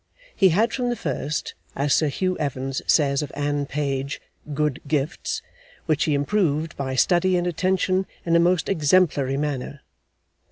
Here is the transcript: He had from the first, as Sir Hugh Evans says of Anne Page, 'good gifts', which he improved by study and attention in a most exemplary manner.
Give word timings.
He 0.35 0.49
had 0.49 0.73
from 0.73 0.89
the 0.89 0.95
first, 0.95 1.53
as 1.75 1.93
Sir 1.93 2.07
Hugh 2.07 2.35
Evans 2.39 2.81
says 2.87 3.21
of 3.21 3.31
Anne 3.35 3.67
Page, 3.67 4.19
'good 4.51 4.81
gifts', 4.87 5.43
which 5.85 6.05
he 6.05 6.15
improved 6.15 6.75
by 6.75 6.95
study 6.95 7.37
and 7.37 7.45
attention 7.45 8.07
in 8.25 8.35
a 8.35 8.39
most 8.39 8.67
exemplary 8.67 9.37
manner. 9.37 9.81